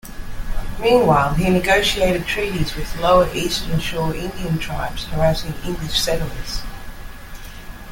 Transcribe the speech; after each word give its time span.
Meanwhile, 0.79 1.35
he 1.35 1.51
negotiated 1.51 2.25
treaties 2.25 2.75
with 2.75 2.97
Lower 3.01 3.29
Eastern 3.35 3.79
Shore 3.79 4.15
Indian 4.15 4.57
tribes 4.57 5.03
harassing 5.05 5.53
English 5.63 5.99
settlers. 6.01 6.63